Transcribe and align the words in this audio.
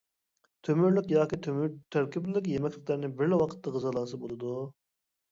تۆمۈرلۈك 0.67 1.11
ياكى 1.15 1.37
تۆمۈر 1.47 1.67
تەركىبلىك 1.95 2.49
يېمەكلىكلەرنى 2.51 3.11
بىرلا 3.19 3.39
ۋاقىتتا 3.43 3.75
غىزالانسا 3.77 4.19
بولىدۇ. 4.25 4.55